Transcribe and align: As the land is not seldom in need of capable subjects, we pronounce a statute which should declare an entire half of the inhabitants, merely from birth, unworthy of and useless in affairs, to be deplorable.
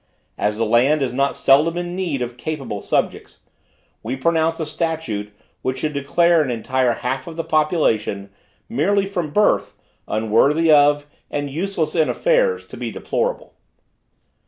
As 0.35 0.57
the 0.57 0.65
land 0.65 1.03
is 1.03 1.13
not 1.13 1.37
seldom 1.37 1.77
in 1.77 1.95
need 1.95 2.23
of 2.23 2.35
capable 2.35 2.81
subjects, 2.81 3.41
we 4.01 4.15
pronounce 4.15 4.59
a 4.59 4.65
statute 4.65 5.31
which 5.61 5.77
should 5.77 5.93
declare 5.93 6.41
an 6.41 6.49
entire 6.49 6.93
half 7.05 7.27
of 7.27 7.35
the 7.35 7.43
inhabitants, 7.43 8.33
merely 8.67 9.05
from 9.05 9.29
birth, 9.29 9.77
unworthy 10.07 10.71
of 10.71 11.05
and 11.29 11.51
useless 11.51 11.93
in 11.93 12.09
affairs, 12.09 12.65
to 12.65 12.77
be 12.77 12.89
deplorable. 12.89 13.53